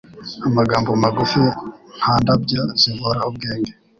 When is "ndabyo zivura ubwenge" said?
2.21-3.71